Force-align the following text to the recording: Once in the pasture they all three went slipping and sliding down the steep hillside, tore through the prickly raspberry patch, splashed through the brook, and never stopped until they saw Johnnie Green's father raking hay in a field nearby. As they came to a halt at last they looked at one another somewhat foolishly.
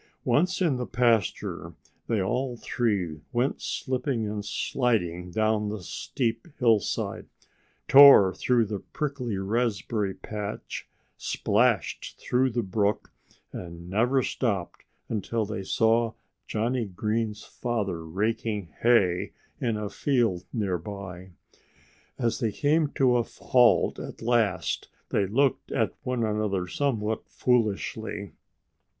Once 0.25 0.63
in 0.63 0.77
the 0.77 0.87
pasture 0.87 1.75
they 2.07 2.19
all 2.19 2.57
three 2.57 3.21
went 3.31 3.61
slipping 3.61 4.27
and 4.27 4.43
sliding 4.43 5.29
down 5.29 5.69
the 5.69 5.83
steep 5.83 6.47
hillside, 6.57 7.27
tore 7.87 8.33
through 8.33 8.65
the 8.65 8.79
prickly 8.79 9.37
raspberry 9.37 10.15
patch, 10.15 10.87
splashed 11.17 12.17
through 12.17 12.49
the 12.49 12.63
brook, 12.63 13.11
and 13.53 13.91
never 13.91 14.23
stopped 14.23 14.85
until 15.07 15.45
they 15.45 15.61
saw 15.61 16.13
Johnnie 16.47 16.85
Green's 16.87 17.43
father 17.43 18.03
raking 18.03 18.73
hay 18.81 19.33
in 19.59 19.77
a 19.77 19.87
field 19.87 20.47
nearby. 20.51 21.29
As 22.17 22.39
they 22.39 22.51
came 22.51 22.87
to 22.93 23.17
a 23.17 23.21
halt 23.23 23.99
at 23.99 24.23
last 24.23 24.89
they 25.09 25.27
looked 25.27 25.71
at 25.71 25.93
one 26.01 26.23
another 26.23 26.67
somewhat 26.67 27.29
foolishly. 27.29 28.31